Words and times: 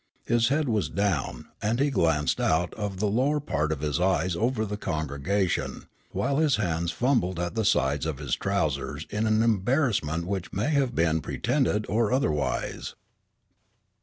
His 0.25 0.47
head 0.47 0.67
was 0.67 0.89
down, 0.89 1.49
and 1.61 1.79
he 1.79 1.91
glanced 1.91 2.41
out 2.41 2.73
of 2.73 2.97
the 2.99 3.05
lower 3.05 3.39
part 3.39 3.71
of 3.71 3.81
his 3.81 3.99
eyes 3.99 4.35
over 4.35 4.65
the 4.65 4.75
congregation, 4.75 5.85
while 6.09 6.37
his 6.39 6.55
hands 6.55 6.89
fumbled 6.91 7.39
at 7.39 7.53
the 7.53 7.63
sides 7.63 8.07
of 8.07 8.17
his 8.17 8.35
trousers 8.35 9.05
in 9.11 9.27
an 9.27 9.43
embarrassment 9.43 10.25
which 10.25 10.51
may 10.51 10.71
have 10.71 10.95
been 10.95 11.21
pretended 11.21 11.85
or 11.87 12.11
otherwise. 12.11 12.95